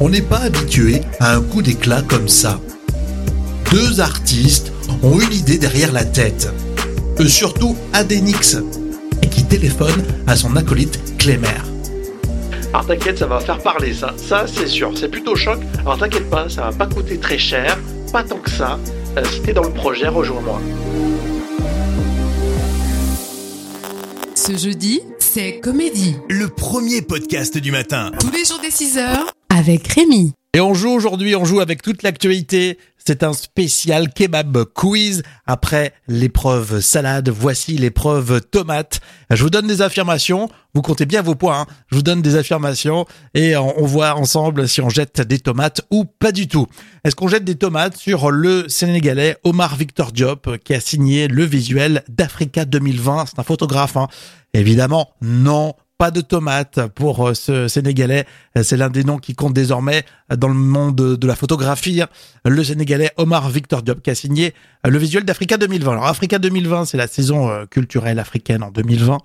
on 0.00 0.10
n'est 0.10 0.20
pas 0.20 0.40
habitué 0.40 1.00
à 1.18 1.34
un 1.34 1.40
coup 1.40 1.62
d'éclat 1.62 2.02
comme 2.02 2.28
ça. 2.28 2.60
Deux 3.70 4.00
artistes 4.00 4.72
ont 5.02 5.20
une 5.20 5.32
idée 5.32 5.58
derrière 5.58 5.92
la 5.92 6.04
tête. 6.04 6.48
Et 7.18 7.28
surtout 7.28 7.76
Adenix, 7.92 8.56
qui 9.30 9.44
téléphone 9.44 10.02
à 10.26 10.36
son 10.36 10.56
acolyte 10.56 11.18
Clémer. 11.18 11.48
Alors 12.72 12.86
t'inquiète, 12.86 13.18
ça 13.18 13.26
va 13.26 13.40
faire 13.40 13.58
parler 13.58 13.92
ça, 13.92 14.14
ça 14.16 14.46
c'est 14.46 14.66
sûr, 14.68 14.92
c'est 14.96 15.10
plutôt 15.10 15.36
choc. 15.36 15.58
Alors 15.80 15.98
t'inquiète 15.98 16.30
pas, 16.30 16.48
ça 16.48 16.62
va 16.62 16.72
pas 16.72 16.86
coûter 16.86 17.18
très 17.18 17.36
cher, 17.36 17.78
pas 18.10 18.24
tant 18.24 18.38
que 18.38 18.50
ça. 18.50 18.78
Euh, 19.18 19.24
si 19.30 19.42
t'es 19.42 19.52
dans 19.52 19.64
le 19.64 19.72
projet, 19.72 20.08
rejoins-moi. 20.08 20.60
Ce 24.34 24.56
jeudi, 24.56 25.02
c'est 25.18 25.60
comédie. 25.60 26.16
le 26.30 26.48
premier 26.48 27.02
podcast 27.02 27.58
du 27.58 27.70
matin. 27.70 28.12
Tous 28.18 28.30
les 28.30 28.46
jours 28.46 28.60
dès 28.62 28.70
6h 28.70 29.26
avec 29.50 29.88
Rémi. 29.88 30.32
Et 30.54 30.60
on 30.60 30.72
joue 30.72 30.90
aujourd'hui, 30.90 31.36
on 31.36 31.44
joue 31.44 31.60
avec 31.60 31.82
toute 31.82 32.02
l'actualité. 32.02 32.78
C'est 33.08 33.22
un 33.22 33.32
spécial 33.32 34.12
kebab 34.12 34.64
quiz. 34.74 35.22
Après 35.46 35.94
l'épreuve 36.08 36.80
salade, 36.80 37.30
voici 37.30 37.78
l'épreuve 37.78 38.42
tomate. 38.42 39.00
Je 39.30 39.42
vous 39.42 39.48
donne 39.48 39.66
des 39.66 39.80
affirmations. 39.80 40.50
Vous 40.74 40.82
comptez 40.82 41.06
bien 41.06 41.22
vos 41.22 41.34
points. 41.34 41.60
hein. 41.60 41.66
Je 41.90 41.96
vous 41.96 42.02
donne 42.02 42.20
des 42.20 42.36
affirmations 42.36 43.06
et 43.32 43.56
on, 43.56 43.86
voit 43.86 44.14
ensemble 44.16 44.68
si 44.68 44.82
on 44.82 44.90
jette 44.90 45.22
des 45.22 45.38
tomates 45.38 45.80
ou 45.90 46.04
pas 46.04 46.32
du 46.32 46.48
tout. 46.48 46.66
Est-ce 47.02 47.16
qu'on 47.16 47.28
jette 47.28 47.44
des 47.44 47.54
tomates 47.54 47.96
sur 47.96 48.30
le 48.30 48.68
Sénégalais 48.68 49.38
Omar 49.42 49.76
Victor 49.76 50.12
Diop 50.12 50.58
qui 50.62 50.74
a 50.74 50.80
signé 50.80 51.28
le 51.28 51.44
visuel 51.46 52.04
d'Africa 52.10 52.66
2020 52.66 53.24
C'est 53.30 53.38
un 53.38 53.42
photographe. 53.42 53.96
hein. 53.96 54.08
Évidemment, 54.52 55.14
non 55.22 55.72
pas 55.98 56.12
de 56.12 56.20
tomates 56.20 56.86
pour 56.94 57.26
euh, 57.26 57.34
ce 57.34 57.66
Sénégalais. 57.66 58.24
C'est 58.62 58.76
l'un 58.76 58.88
des 58.88 59.02
noms 59.04 59.18
qui 59.18 59.34
compte 59.34 59.52
désormais 59.52 60.04
dans 60.34 60.48
le 60.48 60.54
monde 60.54 60.94
de 60.96 61.26
la 61.26 61.34
photographie. 61.34 62.02
Le 62.44 62.64
Sénégalais 62.64 63.10
Omar 63.16 63.50
Victor 63.50 63.82
Diop 63.82 64.00
qui 64.00 64.10
a 64.10 64.14
signé 64.14 64.54
le 64.84 64.96
visuel 64.96 65.24
d'Africa 65.24 65.56
2020. 65.56 65.92
Alors 65.92 66.06
Africa 66.06 66.38
2020, 66.38 66.84
c'est 66.86 66.96
la 66.96 67.08
saison 67.08 67.50
euh, 67.50 67.66
culturelle 67.66 68.20
africaine 68.20 68.62
en 68.62 68.70
2020. 68.70 69.18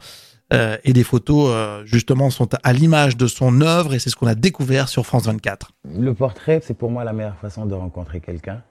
Euh, 0.52 0.78
et 0.84 0.94
des 0.94 1.04
photos, 1.04 1.56
justement, 1.86 2.30
sont 2.30 2.50
à 2.64 2.74
l'image 2.74 3.18
de 3.18 3.28
son 3.28 3.62
œuvre 3.62 3.94
et 3.94 4.00
c'est 4.00 4.10
ce 4.10 4.16
qu'on 4.16 4.28
a 4.28 4.36
découvert 4.36 4.90
sur 4.90 5.06
France 5.06 5.26
24. 5.26 5.72
Le 5.98 6.14
portrait, 6.14 6.60
c'est 6.64 6.74
pour 6.76 6.92
moi 6.92 7.04
la 7.04 7.14
meilleure 7.14 7.38
façon 7.38 7.66
de 7.66 7.74
rencontrer 7.74 8.20
quelqu'un. 8.20 8.62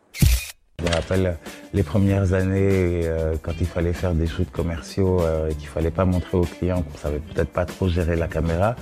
Je 0.83 0.89
me 0.89 0.95
rappelle 0.95 1.37
les 1.75 1.83
premières 1.85 2.33
années 2.33 3.03
euh, 3.05 3.35
quand 3.41 3.53
il 3.61 3.67
fallait 3.67 3.93
faire 3.93 4.15
des 4.15 4.27
shoots 4.27 4.51
commerciaux 4.51 5.21
euh, 5.21 5.49
et 5.49 5.55
qu'il 5.55 5.69
fallait 5.69 5.93
pas 5.93 6.05
montrer 6.05 6.37
aux 6.37 6.45
clients 6.45 6.83
qu'on 6.83 6.99
savait 6.99 7.21
peut-être 7.21 7.51
pas 7.51 7.65
trop 7.65 7.89
gérer 7.89 8.17
la 8.17 8.27
caméra. 8.27 8.75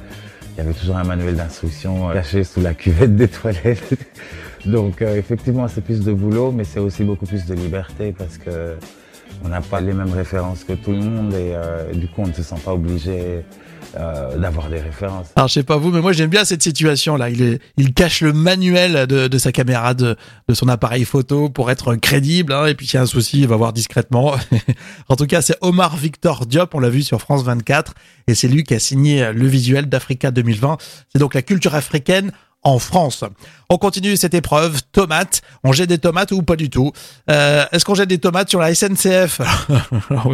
Il 0.52 0.59
y 0.59 0.61
avait 0.66 0.73
toujours 0.73 0.97
un 0.97 1.04
manuel 1.04 1.37
d'instruction 1.37 2.09
euh, 2.09 2.14
caché 2.14 2.45
sous 2.45 2.62
la 2.62 2.73
cuvette 2.73 3.16
des 3.16 3.28
toilettes. 3.28 3.99
Donc 4.64 5.02
effectivement, 5.02 5.69
c'est 5.69 5.83
plus 5.83 6.00
de 6.00 6.12
boulot, 6.12 6.52
mais 6.52 6.64
c'est 6.64 6.80
aussi 6.80 7.04
beaucoup 7.04 7.26
plus 7.26 7.45
de 7.45 7.54
liberté 7.54 8.14
parce 8.16 8.38
que 8.38 8.76
on 9.45 9.49
n'a 9.49 9.61
pas 9.61 9.80
les 9.80 9.92
mêmes 9.92 10.12
références 10.12 10.64
que 10.64 10.73
tout 10.73 10.92
le 10.92 10.99
monde 10.99 11.35
et 11.35 11.54
du 11.97 12.09
coup, 12.09 12.23
on 12.23 12.26
ne 12.26 12.33
se 12.33 12.42
sent 12.42 12.61
pas 12.62 12.75
obligé 12.75 13.42
euh, 13.97 14.37
d'avoir 14.37 14.68
des 14.68 14.80
références. 14.80 15.28
Alors 15.37 15.49
je 15.49 15.54
sais 15.54 15.62
pas 15.62 15.76
vous, 15.76 15.90
mais 15.90 16.00
moi 16.00 16.12
j'aime 16.12 16.30
bien 16.30 16.44
cette 16.44 16.62
situation 16.62 17.16
là. 17.16 17.30
Il, 17.30 17.42
est, 17.42 17.61
il 17.76 17.92
cache 17.92 18.20
le 18.20 18.32
manuel 18.32 19.06
de, 19.06 19.28
de 19.28 19.38
sa 19.38 19.52
caméra, 19.52 19.94
de, 19.94 20.16
de 20.49 20.54
son 20.54 20.68
appareil 20.68 21.04
photo 21.04 21.49
pour 21.49 21.70
être 21.70 21.94
crédible. 21.97 22.52
Hein, 22.52 22.66
et 22.66 22.75
puis 22.75 22.87
s'il 22.87 22.94
y 22.94 22.99
a 22.99 23.02
un 23.02 23.06
souci, 23.06 23.40
il 23.40 23.49
va 23.49 23.56
voir 23.56 23.73
discrètement. 23.73 24.35
en 25.09 25.16
tout 25.16 25.26
cas, 25.26 25.42
c'est 25.42 25.56
Omar 25.61 25.97
Victor 25.97 26.47
Diop. 26.47 26.75
On 26.75 26.80
l'a 26.80 26.90
vu 26.90 27.02
sur 27.02 27.20
France 27.20 27.42
24 27.42 27.94
et 28.26 28.35
c'est 28.35 28.49
lui 28.49 28.64
qui 28.64 28.75
a 28.75 28.78
signé 28.78 29.32
le 29.32 29.47
visuel 29.47 29.87
d'Africa 29.87 30.30
2020. 30.30 30.78
C'est 31.12 31.18
donc 31.18 31.35
la 31.35 31.42
culture 31.42 31.75
africaine 31.75 32.32
en 32.62 32.78
France. 32.78 33.25
On 33.70 33.78
continue 33.78 34.16
cette 34.16 34.35
épreuve. 34.35 34.82
Tomates. 34.92 35.42
On 35.64 35.73
jette 35.73 35.88
des 35.88 35.99
tomates 35.99 36.32
ou 36.32 36.42
pas 36.42 36.56
du 36.56 36.68
tout? 36.70 36.92
Euh, 37.30 37.64
Est-ce 37.73 37.85
qu'on 37.85 37.94
jette 37.94 38.09
des 38.09 38.18
tomates 38.18 38.50
sur 38.50 38.61
la 38.61 38.75
SNCF 38.75 39.40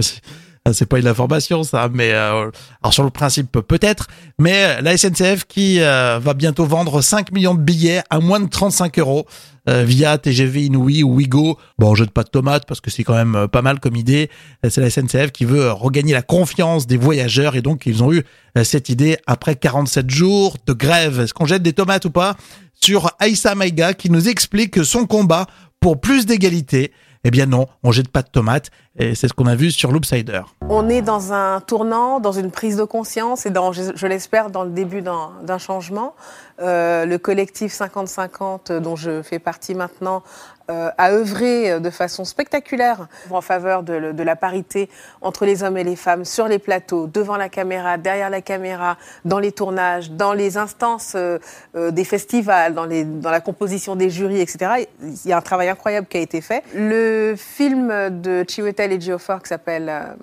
c'est 0.72 0.86
pas 0.86 0.98
une 0.98 1.06
information 1.06 1.62
ça, 1.62 1.88
mais 1.92 2.12
euh, 2.12 2.50
alors 2.82 2.92
sur 2.92 3.04
le 3.04 3.10
principe 3.10 3.52
peut-être, 3.52 4.08
mais 4.38 4.80
la 4.82 4.96
SNCF 4.96 5.44
qui 5.46 5.80
euh, 5.80 6.18
va 6.18 6.34
bientôt 6.34 6.64
vendre 6.64 7.00
5 7.00 7.32
millions 7.32 7.54
de 7.54 7.60
billets 7.60 8.02
à 8.10 8.20
moins 8.20 8.40
de 8.40 8.48
35 8.48 8.98
euros 8.98 9.26
euh, 9.68 9.84
via 9.84 10.18
TGV 10.18 10.66
Inouï 10.66 11.02
ou 11.02 11.14
Wigo. 11.14 11.58
Bon, 11.78 11.90
on 11.90 11.94
jette 11.94 12.10
pas 12.10 12.22
de 12.22 12.28
tomates 12.28 12.66
parce 12.66 12.80
que 12.80 12.90
c'est 12.90 13.04
quand 13.04 13.14
même 13.14 13.48
pas 13.48 13.62
mal 13.62 13.80
comme 13.80 13.96
idée. 13.96 14.30
C'est 14.68 14.80
la 14.80 14.90
SNCF 14.90 15.32
qui 15.32 15.44
veut 15.44 15.70
regagner 15.72 16.12
la 16.12 16.22
confiance 16.22 16.86
des 16.86 16.96
voyageurs 16.96 17.56
et 17.56 17.62
donc 17.62 17.86
ils 17.86 18.02
ont 18.02 18.12
eu 18.12 18.24
cette 18.62 18.88
idée 18.88 19.18
après 19.26 19.56
47 19.56 20.08
jours 20.08 20.56
de 20.66 20.72
grève. 20.72 21.20
Est-ce 21.20 21.34
qu'on 21.34 21.46
jette 21.46 21.62
des 21.62 21.72
tomates 21.72 22.04
ou 22.04 22.10
pas? 22.10 22.36
Sur 22.80 23.10
Aïssa 23.18 23.54
Maïga 23.54 23.94
qui 23.94 24.10
nous 24.10 24.28
explique 24.28 24.84
son 24.84 25.06
combat 25.06 25.46
pour 25.80 26.00
plus 26.00 26.26
d'égalité. 26.26 26.92
Eh 27.24 27.30
bien 27.32 27.46
non, 27.46 27.66
on 27.82 27.90
jette 27.90 28.08
pas 28.08 28.22
de 28.22 28.28
tomates 28.28 28.70
et 28.98 29.14
c'est 29.14 29.28
ce 29.28 29.34
qu'on 29.34 29.46
a 29.46 29.54
vu 29.54 29.70
sur 29.70 29.92
Loopsider. 29.92 30.42
On 30.68 30.88
est 30.88 31.02
dans 31.02 31.32
un 31.32 31.60
tournant, 31.60 32.20
dans 32.20 32.32
une 32.32 32.50
prise 32.50 32.76
de 32.76 32.84
conscience 32.84 33.46
et 33.46 33.52
je, 33.52 34.06
l'espère, 34.06 34.50
dans 34.50 34.64
le 34.64 34.70
début 34.70 35.02
d'un 35.02 35.58
changement. 35.58 36.14
Euh, 36.60 37.04
le 37.04 37.18
collectif 37.18 37.78
50-50 37.78 38.78
dont 38.78 38.96
je 38.96 39.20
fais 39.22 39.38
partie 39.38 39.74
maintenant 39.74 40.22
euh, 40.70 40.90
a 40.96 41.12
œuvré 41.12 41.78
de 41.78 41.90
façon 41.90 42.24
spectaculaire 42.24 43.06
en 43.30 43.42
faveur 43.42 43.82
de, 43.82 44.22
la 44.22 44.36
parité 44.36 44.88
entre 45.20 45.44
les 45.44 45.62
hommes 45.62 45.76
et 45.76 45.84
les 45.84 45.94
femmes 45.94 46.24
sur 46.24 46.48
les 46.48 46.58
plateaux, 46.58 47.06
devant 47.06 47.36
la 47.36 47.48
caméra, 47.48 47.98
derrière 47.98 48.30
la 48.30 48.40
caméra, 48.40 48.96
dans 49.24 49.38
les 49.38 49.52
tournages, 49.52 50.10
dans 50.10 50.32
les 50.32 50.56
instances 50.56 51.12
euh, 51.14 51.38
euh 51.76 51.90
des 51.90 52.04
festivals, 52.04 52.74
dans, 52.74 52.86
dans 52.86 53.30
la 53.30 53.40
composition 53.40 53.94
des 53.94 54.10
jurys, 54.10 54.40
etc. 54.40 54.86
Il 55.02 55.28
y 55.28 55.32
a 55.32 55.36
un 55.36 55.42
travail 55.42 55.68
incroyable 55.68 56.08
qui 56.08 56.16
a 56.16 56.20
été 56.20 56.40
fait. 56.40 56.64
Le 56.74 57.34
film 57.36 57.88
de 58.10 58.44
Chiwetel 58.48 58.85
et 58.92 59.00
Geoffrey 59.00 59.38
qui 59.42 59.48
s'appelle 59.48 59.88
euh, 59.88 60.14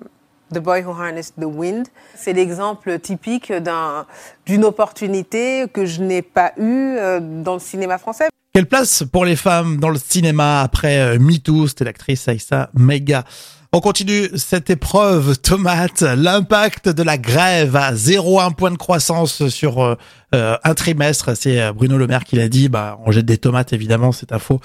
The 0.52 0.58
Boy 0.58 0.82
Who 0.84 0.92
Harnessed 0.92 1.34
the 1.40 1.44
Wind. 1.44 1.88
C'est 2.14 2.32
l'exemple 2.32 2.98
typique 2.98 3.52
d'une 4.46 4.64
opportunité 4.64 5.66
que 5.72 5.86
je 5.86 6.02
n'ai 6.02 6.22
pas 6.22 6.52
eue 6.56 6.96
euh, 6.96 7.20
dans 7.20 7.54
le 7.54 7.60
cinéma 7.60 7.98
français. 7.98 8.28
Quelle 8.52 8.66
place 8.66 9.02
pour 9.10 9.24
les 9.24 9.34
femmes 9.34 9.78
dans 9.78 9.90
le 9.90 9.98
cinéma 9.98 10.62
après 10.62 11.00
euh, 11.00 11.18
MeToo 11.18 11.66
C'était 11.66 11.84
l'actrice 11.84 12.28
Aïssa 12.28 12.70
Mega? 12.74 13.24
On 13.76 13.80
continue 13.80 14.28
cette 14.36 14.70
épreuve 14.70 15.36
tomate, 15.36 16.02
l'impact 16.02 16.88
de 16.88 17.02
la 17.02 17.18
grève 17.18 17.74
à 17.74 17.92
0,1 17.92 18.54
point 18.54 18.70
de 18.70 18.76
croissance 18.76 19.48
sur 19.48 19.82
euh, 19.82 19.96
un 20.32 20.74
trimestre. 20.74 21.36
C'est 21.36 21.72
Bruno 21.72 21.98
Le 21.98 22.06
Maire 22.06 22.22
qui 22.22 22.36
l'a 22.36 22.48
dit. 22.48 22.68
Bah, 22.68 23.00
on 23.04 23.10
jette 23.10 23.26
des 23.26 23.36
tomates 23.36 23.72
évidemment, 23.72 24.12
c'est 24.12 24.30
un 24.30 24.38
faux. 24.38 24.60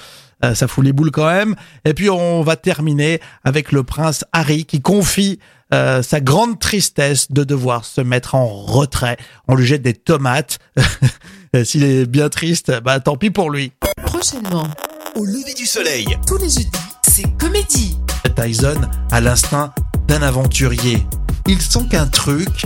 Euh, 0.45 0.53
ça 0.53 0.67
fout 0.67 0.85
les 0.85 0.93
boules 0.93 1.09
quand 1.09 1.25
même. 1.25 1.55
Et 1.85 1.95
puis 1.95 2.11
on 2.11 2.43
va 2.43 2.55
terminer 2.55 3.19
avec 3.43 3.71
le 3.71 3.81
prince 3.81 4.25
Harry 4.31 4.65
qui 4.65 4.79
confie 4.79 5.39
euh, 5.73 6.03
sa 6.03 6.21
grande 6.21 6.59
tristesse 6.59 7.31
de 7.31 7.43
devoir 7.43 7.85
se 7.85 8.01
mettre 8.01 8.35
en 8.35 8.45
retrait. 8.45 9.17
On 9.47 9.55
lui 9.55 9.65
jette 9.65 9.81
des 9.81 9.95
tomates. 9.95 10.59
S'il 11.63 11.83
est 11.83 12.05
bien 12.05 12.29
triste, 12.29 12.79
bah 12.81 12.99
tant 12.99 13.17
pis 13.17 13.31
pour 13.31 13.49
lui. 13.49 13.71
Prochainement, 14.05 14.67
au 15.15 15.25
lever 15.25 15.55
du 15.55 15.65
soleil, 15.65 16.05
tous 16.27 16.37
les 16.37 16.59
c'est 17.07 17.37
comédie. 17.37 17.97
Tyson 18.35 18.81
a 19.11 19.21
l'instinct 19.21 19.73
d'un 20.07 20.21
aventurier. 20.21 21.05
Il 21.47 21.61
sent 21.61 21.87
qu'un 21.89 22.07
truc 22.07 22.65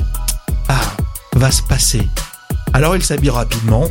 ah, 0.68 0.82
va 1.36 1.52
se 1.52 1.62
passer. 1.64 2.08
Alors 2.74 2.96
il 2.96 3.04
s'habille 3.04 3.30
rapidement, 3.30 3.90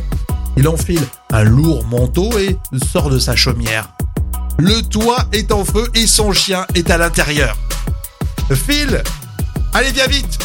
il 0.57 0.67
enfile 0.67 1.03
un 1.31 1.43
lourd 1.43 1.85
manteau 1.87 2.29
et 2.37 2.57
sort 2.91 3.09
de 3.09 3.19
sa 3.19 3.35
chaumière. 3.35 3.89
Le 4.59 4.81
toit 4.81 5.25
est 5.31 5.51
en 5.51 5.65
feu 5.65 5.89
et 5.95 6.05
son 6.05 6.31
chien 6.31 6.65
est 6.75 6.89
à 6.89 6.97
l'intérieur. 6.97 7.57
Phil 8.53 9.01
Allez, 9.73 9.91
viens 9.91 10.07
vite 10.07 10.37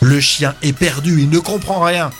Le 0.00 0.18
chien 0.18 0.54
est 0.62 0.72
perdu, 0.72 1.20
il 1.20 1.28
ne 1.28 1.38
comprend 1.38 1.82
rien. 1.82 2.10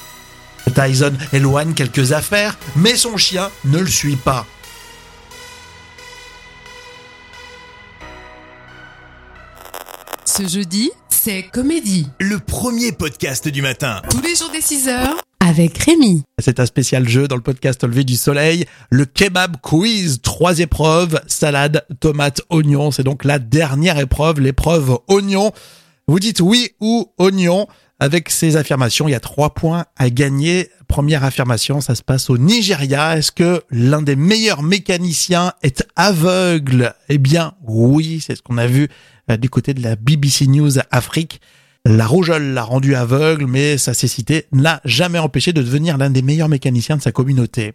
Tyson 0.75 1.13
éloigne 1.33 1.75
quelques 1.75 2.13
affaires, 2.13 2.59
mais 2.77 2.97
son 2.97 3.17
chien 3.17 3.51
ne 3.65 3.79
le 3.79 3.87
suit 3.87 4.17
pas. 4.17 4.47
Ce 10.25 10.47
jeudi, 10.47 10.91
c'est 11.09 11.43
Comédie. 11.43 12.07
Le 12.19 12.39
premier 12.39 12.93
podcast 12.93 13.49
du 13.49 13.63
matin. 13.63 14.01
Tous 14.11 14.23
les 14.23 14.35
jours 14.35 14.51
des 14.51 14.61
6 14.61 14.89
heures 14.89 15.17
avec 15.41 15.79
Rémi. 15.79 16.23
C'est 16.39 16.61
un 16.61 16.67
spécial 16.67 17.09
jeu 17.09 17.27
dans 17.27 17.35
le 17.35 17.43
podcast 17.43 17.83
Levé 17.85 18.05
du 18.05 18.17
Soleil. 18.17 18.67
Le 18.91 19.05
kebab 19.05 19.57
quiz, 19.61 20.21
trois 20.23 20.61
épreuves, 20.61 21.21
salade, 21.27 21.85
tomate, 21.99 22.43
oignon. 22.51 22.91
C'est 22.91 23.03
donc 23.03 23.25
la 23.25 23.39
dernière 23.39 23.99
épreuve, 23.99 24.41
l'épreuve 24.41 24.99
oignon. 25.09 25.53
Vous 26.07 26.21
dites 26.21 26.41
oui 26.41 26.71
ou 26.81 27.11
oignon. 27.19 27.67
Avec 28.03 28.31
ces 28.31 28.57
affirmations, 28.57 29.09
il 29.09 29.11
y 29.11 29.15
a 29.15 29.21
trois 29.21 29.53
points 29.53 29.85
à 29.99 30.09
gagner. 30.09 30.71
Première 30.89 31.23
affirmation, 31.23 31.83
ça 31.83 31.95
se 31.95 32.03
passe 32.03 32.31
au 32.31 32.39
Nigeria. 32.39 33.19
Est-ce 33.19 33.31
que 33.31 33.63
l'un 33.71 34.01
des 34.01 34.17
meilleurs 34.17 34.63
mécaniciens 34.63 35.53
est 35.63 35.87
aveugle? 35.97 36.95
Eh 37.11 37.19
bien, 37.19 37.53
oui, 37.63 38.25
c'est 38.27 38.37
ce 38.37 38.43
qu'on 38.43 38.57
a 38.57 38.67
vu 38.67 38.89
euh, 39.31 39.37
du 39.37 39.51
côté 39.51 39.75
de 39.75 39.83
la 39.83 39.97
BBC 39.97 40.47
News 40.47 40.79
Afrique. 40.91 41.43
La 41.85 42.07
rougeole 42.07 42.55
l'a 42.55 42.63
rendu 42.63 42.95
aveugle, 42.95 43.45
mais 43.47 43.77
sa 43.77 43.93
cécité 43.93 44.47
n'a 44.51 44.81
jamais 44.87 45.19
empêché 45.19 45.53
de 45.53 45.63
devenir 45.63 45.99
l'un 45.99 46.09
des 46.09 46.23
meilleurs 46.23 46.49
mécaniciens 46.49 46.97
de 46.97 47.03
sa 47.03 47.13
communauté. 47.13 47.75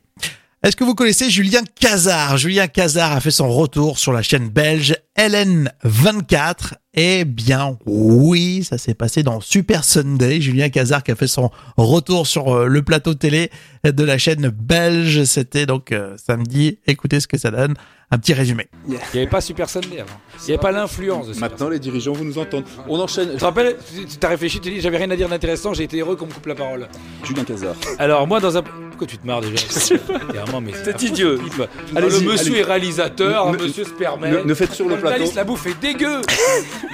Est-ce 0.65 0.75
que 0.75 0.83
vous 0.83 0.95
connaissez 0.95 1.29
Julien 1.29 1.61
Cazard? 1.79 2.37
Julien 2.37 2.65
Cazard 2.65 3.11
a 3.11 3.19
fait 3.19 3.29
son 3.29 3.51
retour 3.51 3.99
sur 3.99 4.11
la 4.11 4.23
chaîne 4.23 4.49
belge 4.49 4.95
LN24. 5.15 6.73
Eh 6.95 7.23
bien, 7.23 7.77
oui, 7.85 8.63
ça 8.63 8.79
s'est 8.79 8.95
passé 8.95 9.21
dans 9.21 9.41
Super 9.41 9.83
Sunday. 9.83 10.41
Julien 10.41 10.69
Cazard 10.69 11.03
qui 11.03 11.11
a 11.11 11.15
fait 11.15 11.27
son 11.27 11.51
retour 11.77 12.25
sur 12.25 12.51
euh, 12.51 12.65
le 12.65 12.81
plateau 12.81 13.13
télé 13.13 13.51
de 13.83 14.03
la 14.03 14.17
chaîne 14.17 14.49
belge. 14.49 15.25
C'était 15.25 15.67
donc 15.67 15.91
euh, 15.91 16.15
samedi. 16.17 16.79
Écoutez 16.87 17.19
ce 17.19 17.27
que 17.27 17.37
ça 17.37 17.51
donne. 17.51 17.75
Un 18.09 18.17
petit 18.17 18.33
résumé. 18.33 18.67
Il 18.87 18.93
n'y 18.93 18.99
avait 19.13 19.27
pas 19.27 19.41
Super 19.41 19.69
Sunday 19.69 19.99
avant. 19.99 20.19
Il 20.39 20.45
n'y 20.47 20.53
avait 20.53 20.61
pas 20.61 20.71
l'influence 20.71 21.27
de 21.27 21.33
Super 21.33 21.49
Maintenant, 21.51 21.69
les 21.69 21.79
dirigeants 21.79 22.13
vont 22.13 22.25
nous 22.25 22.39
entendre. 22.39 22.65
On 22.87 22.99
enchaîne. 22.99 23.33
Tu 23.33 23.37
te 23.37 23.45
rappelles 23.45 23.75
Tu 23.93 24.17
t'as 24.17 24.29
réfléchi, 24.29 24.59
tu 24.59 24.71
dis 24.71 24.81
j'avais 24.81 24.97
rien 24.97 25.11
à 25.11 25.15
dire 25.15 25.29
d'intéressant, 25.29 25.75
j'ai 25.75 25.83
été 25.83 25.99
heureux 25.99 26.15
qu'on 26.15 26.25
me 26.25 26.31
coupe 26.31 26.47
la 26.47 26.55
parole. 26.55 26.87
Julien 27.23 27.43
Cazard. 27.43 27.75
Alors, 27.99 28.25
moi, 28.25 28.39
dans 28.39 28.57
un. 28.57 28.63
Pourquoi 28.95 29.07
tu 29.07 29.17
te 29.17 29.27
marres 29.27 29.41
déjà 29.41 29.57
Vraiment, 30.29 30.61
mais 30.61 30.71
C'est 30.83 31.01
idiot. 31.03 31.37
Alors, 31.95 32.09
le 32.09 32.19
monsieur 32.21 32.57
est 32.57 32.63
réalisateur, 32.63 33.51
Ne- 33.51 33.57
un 33.57 33.61
monsieur 33.61 33.83
se 33.83 33.89
permet. 33.89 34.31
Ne, 34.31 34.43
ne 34.43 34.53
faites 34.53 34.71
sur 34.73 34.87
le 34.87 34.95
Le 34.95 35.01
plateau. 35.01 35.17
Thalys, 35.17 35.33
la 35.35 35.43
bouffe 35.43 35.67
est 35.67 35.77
dégueu 35.81 36.21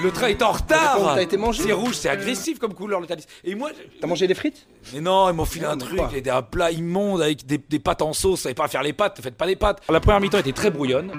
Le 0.02 0.10
train 0.10 0.26
est 0.26 0.42
en 0.42 0.50
retard 0.52 1.12
T'as 1.14 1.22
été 1.22 1.36
mangé 1.36 1.62
C'est 1.64 1.72
rouge, 1.72 1.94
c'est 1.94 2.08
agressif 2.08 2.58
comme 2.58 2.74
couleur 2.74 3.00
le 3.00 3.06
Thalys. 3.06 3.24
Et 3.44 3.54
moi. 3.54 3.70
T'as 4.00 4.06
mangé 4.08 4.26
des 4.26 4.34
frites 4.34 4.66
Mais 4.92 5.00
non, 5.00 5.30
ils 5.30 5.34
m'ont 5.36 5.44
filé 5.44 5.66
un 5.66 5.76
truc, 5.76 6.00
un 6.28 6.42
plat 6.42 6.72
immonde 6.72 7.22
avec 7.22 7.46
des, 7.46 7.58
des 7.58 7.78
pâtes 7.78 8.02
en 8.02 8.12
sauce. 8.12 8.30
Vous 8.40 8.42
savez 8.42 8.54
pas 8.54 8.66
faire 8.66 8.82
les 8.82 8.92
pâtes, 8.92 9.20
faites 9.22 9.36
pas 9.36 9.46
les 9.46 9.54
pâtes. 9.56 9.80
La 9.88 10.00
première 10.00 10.20
mi-temps 10.20 10.38
était 10.38 10.52
très 10.52 10.70
brouillonne. 10.70 11.12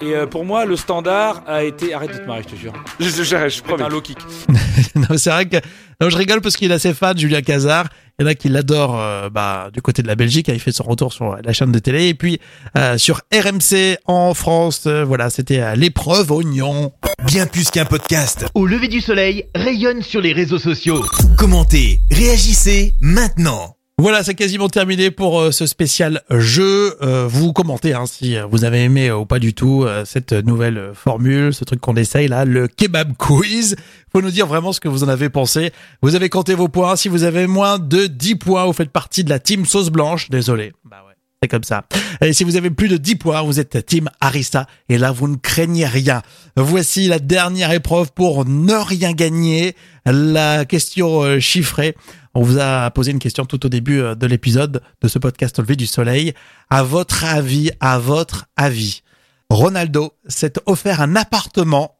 Et 0.00 0.14
euh, 0.14 0.26
pour 0.26 0.44
moi, 0.44 0.64
le 0.64 0.76
standard 0.76 1.42
a 1.48 1.64
été. 1.64 1.94
Arrête 1.94 2.12
de 2.12 2.18
te 2.18 2.26
marrer, 2.26 2.42
je 2.44 2.54
te 2.54 2.56
jure. 2.56 2.72
Je, 3.00 3.08
je, 3.08 3.22
je, 3.24 3.48
je 3.48 3.62
Faites 3.62 3.80
un 3.80 3.88
low 3.88 4.00
kick. 4.00 4.18
non, 4.94 5.16
c'est 5.16 5.30
vrai 5.30 5.46
que 5.46 5.56
non, 6.00 6.10
je 6.10 6.16
rigole 6.16 6.40
parce 6.40 6.56
qu'il 6.56 6.70
est 6.70 6.74
assez 6.74 6.94
fan, 6.94 7.18
Julien 7.18 7.42
Cazard. 7.42 7.88
Il 8.18 8.22
y 8.22 8.24
en 8.24 8.30
a 8.30 8.34
qui 8.34 8.48
l'adorent 8.48 9.00
euh, 9.00 9.30
bah, 9.30 9.70
du 9.72 9.82
côté 9.82 10.02
de 10.02 10.06
la 10.06 10.14
Belgique. 10.14 10.48
Il 10.48 10.60
fait 10.60 10.72
son 10.72 10.84
retour 10.84 11.12
sur 11.12 11.36
la 11.42 11.52
chaîne 11.52 11.72
de 11.72 11.78
télé. 11.78 12.06
Et 12.06 12.14
puis 12.14 12.40
euh, 12.76 12.98
sur 12.98 13.22
RMC 13.32 13.98
en 14.06 14.34
France, 14.34 14.84
euh, 14.86 15.04
voilà, 15.04 15.28
c'était 15.30 15.60
à 15.60 15.74
l'épreuve 15.74 16.30
oignon. 16.30 16.92
Bien 17.26 17.46
plus 17.46 17.70
qu'un 17.70 17.84
podcast. 17.84 18.46
Au 18.54 18.66
lever 18.66 18.88
du 18.88 19.00
soleil, 19.00 19.46
rayonne 19.56 20.02
sur 20.02 20.20
les 20.20 20.32
réseaux 20.32 20.58
sociaux. 20.58 21.04
Commentez, 21.36 22.00
réagissez 22.10 22.94
maintenant. 23.00 23.77
Voilà, 24.00 24.22
c'est 24.22 24.36
quasiment 24.36 24.68
terminé 24.68 25.10
pour 25.10 25.40
euh, 25.40 25.50
ce 25.50 25.66
spécial 25.66 26.22
jeu. 26.30 26.96
Euh, 27.02 27.26
vous 27.28 27.52
commentez 27.52 27.94
hein, 27.94 28.06
si 28.06 28.36
vous 28.48 28.64
avez 28.64 28.84
aimé 28.84 29.10
ou 29.10 29.26
pas 29.26 29.40
du 29.40 29.54
tout 29.54 29.82
euh, 29.82 30.04
cette 30.04 30.32
nouvelle 30.32 30.92
formule, 30.94 31.52
ce 31.52 31.64
truc 31.64 31.80
qu'on 31.80 31.96
essaye 31.96 32.28
là, 32.28 32.44
le 32.44 32.68
kebab 32.68 33.16
quiz. 33.16 33.74
Faut 34.12 34.22
nous 34.22 34.30
dire 34.30 34.46
vraiment 34.46 34.72
ce 34.72 34.78
que 34.78 34.86
vous 34.86 35.02
en 35.02 35.08
avez 35.08 35.30
pensé. 35.30 35.72
Vous 36.00 36.14
avez 36.14 36.28
compté 36.28 36.54
vos 36.54 36.68
points. 36.68 36.94
Si 36.94 37.08
vous 37.08 37.24
avez 37.24 37.48
moins 37.48 37.80
de 37.80 38.06
10 38.06 38.36
points, 38.36 38.66
vous 38.66 38.72
faites 38.72 38.90
partie 38.90 39.24
de 39.24 39.30
la 39.30 39.40
team 39.40 39.66
sauce 39.66 39.90
blanche. 39.90 40.30
Désolé. 40.30 40.72
Bah. 40.84 41.07
C'est 41.42 41.48
comme 41.48 41.62
ça. 41.62 41.84
Et 42.20 42.32
si 42.32 42.42
vous 42.42 42.56
avez 42.56 42.70
plus 42.70 42.88
de 42.88 42.96
10 42.96 43.14
points, 43.14 43.42
vous 43.42 43.60
êtes 43.60 43.86
team 43.86 44.10
Arista. 44.20 44.66
Et 44.88 44.98
là, 44.98 45.12
vous 45.12 45.28
ne 45.28 45.36
craignez 45.36 45.86
rien. 45.86 46.22
Voici 46.56 47.06
la 47.06 47.20
dernière 47.20 47.70
épreuve 47.70 48.12
pour 48.12 48.44
ne 48.44 48.74
rien 48.74 49.12
gagner. 49.12 49.76
La 50.04 50.64
question 50.64 51.22
euh, 51.22 51.38
chiffrée. 51.38 51.94
On 52.34 52.42
vous 52.42 52.58
a 52.58 52.90
posé 52.90 53.12
une 53.12 53.20
question 53.20 53.44
tout 53.44 53.64
au 53.66 53.68
début 53.68 54.00
euh, 54.00 54.16
de 54.16 54.26
l'épisode 54.26 54.82
de 55.00 55.08
ce 55.08 55.20
podcast 55.20 55.60
Au 55.60 55.62
lever 55.62 55.76
du 55.76 55.86
soleil. 55.86 56.34
À 56.70 56.82
votre 56.82 57.24
avis, 57.24 57.70
à 57.78 58.00
votre 58.00 58.46
avis, 58.56 59.02
Ronaldo 59.48 60.14
s'est 60.26 60.54
offert 60.66 61.00
un 61.00 61.14
appartement 61.14 61.98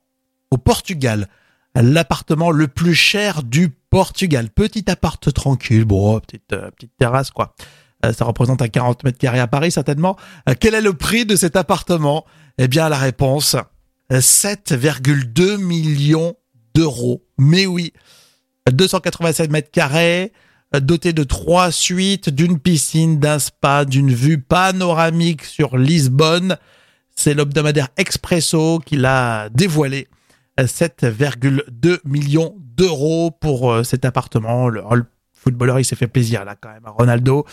au 0.51 0.59
Portugal. 0.59 1.29
L'appartement 1.77 2.51
le 2.51 2.67
plus 2.67 2.95
cher 2.97 3.45
du 3.45 3.69
Portugal. 3.69 4.51
Petit 4.51 4.91
appart 4.91 5.33
tranquille. 5.33 5.85
Bon, 5.85 6.19
petite, 6.19 6.53
euh, 6.53 6.73
petite 6.73 6.97
terrasse, 6.99 7.31
quoi. 7.31 7.55
Euh, 8.05 8.13
ça 8.13 8.25
représente 8.25 8.63
un 8.63 8.69
40 8.69 9.05
mètres 9.05 9.19
carrés 9.19 9.41
à 9.41 9.47
Paris, 9.47 9.71
certainement. 9.73 10.17
Euh, 10.49 10.55
quel 10.59 10.75
est 10.75 10.81
le 10.81 10.93
prix 10.93 11.27
de 11.27 11.37
cet 11.37 11.57
appartement? 11.57 12.25
Eh 12.59 12.69
bien, 12.69 12.89
la 12.89 12.99
réponse, 12.99 13.57
euh, 14.13 14.21
7,2 14.21 15.57
millions 15.57 16.35
d'euros. 16.75 17.25
Mais 17.39 17.67
oui, 17.67 17.93
287 18.71 19.51
mètres 19.51 19.71
carrés, 19.71 20.33
euh, 20.75 20.81
doté 20.81 21.13
de 21.13 21.25
trois 21.25 21.71
suites, 21.71 22.29
d'une 22.29 22.59
piscine, 22.59 23.19
d'un 23.19 23.39
spa, 23.39 23.85
d'une 23.85 24.13
vue 24.13 24.39
panoramique 24.39 25.45
sur 25.45 25.77
Lisbonne. 25.77 26.57
C'est 27.15 27.35
l'hebdomadaire 27.35 27.89
Expresso 27.97 28.79
qui 28.85 28.97
l'a 28.97 29.49
dévoilé. 29.51 30.09
Euh, 30.61 30.65
7,2 30.65 31.99
millions 32.05 32.55
d'euros 32.59 33.31
pour 33.31 33.73
euh, 33.73 33.83
cet 33.85 34.05
appartement. 34.05 34.69
Le, 34.69 34.83
le 34.93 35.05
footballeur, 35.33 35.79
il 35.79 35.85
s'est 35.85 35.97
fait 35.97 36.09
plaisir 36.09 36.45
là 36.45 36.57
quand 36.61 36.71
même, 36.71 36.85
à 36.85 36.91
Ronaldo, 36.91 37.47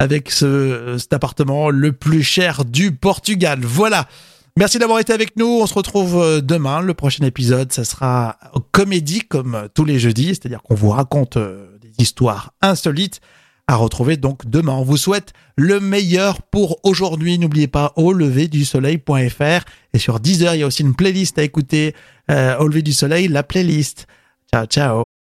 avec 0.00 0.30
ce, 0.30 0.96
cet 0.98 1.12
appartement 1.12 1.68
le 1.68 1.92
plus 1.92 2.22
cher 2.22 2.64
du 2.64 2.90
Portugal. 2.90 3.60
Voilà. 3.62 4.08
Merci 4.56 4.78
d'avoir 4.78 4.98
été 4.98 5.12
avec 5.12 5.36
nous. 5.36 5.46
On 5.46 5.66
se 5.66 5.74
retrouve 5.74 6.16
euh, 6.16 6.40
demain. 6.40 6.80
Le 6.80 6.94
prochain 6.94 7.24
épisode, 7.24 7.70
ça 7.70 7.84
sera 7.84 8.38
comédie 8.72 9.20
comme 9.20 9.54
euh, 9.54 9.68
tous 9.72 9.84
les 9.84 9.98
jeudis, 9.98 10.28
c'est-à-dire 10.28 10.62
qu'on 10.62 10.74
vous 10.74 10.88
raconte 10.88 11.36
euh, 11.36 11.76
des 11.82 11.92
histoires 11.98 12.54
insolites 12.62 13.20
à 13.68 13.76
retrouver 13.76 14.16
donc 14.16 14.46
demain. 14.46 14.72
On 14.72 14.84
vous 14.84 14.96
souhaite 14.96 15.34
le 15.54 15.80
meilleur 15.80 16.40
pour 16.42 16.80
aujourd'hui. 16.82 17.38
N'oubliez 17.38 17.68
pas 17.68 17.92
au 17.96 18.14
lever 18.14 18.48
du 18.48 18.64
soleil.fr 18.64 19.64
et 19.92 19.98
sur 19.98 20.18
Deezer, 20.18 20.54
il 20.54 20.60
y 20.60 20.62
a 20.62 20.66
aussi 20.66 20.82
une 20.82 20.94
playlist 20.94 21.38
à 21.38 21.42
écouter. 21.42 21.94
Au 22.28 22.66
lever 22.68 22.82
du 22.82 22.92
soleil, 22.92 23.28
la 23.28 23.42
playlist. 23.42 24.06
Ciao, 24.52 24.66
ciao. 24.66 25.10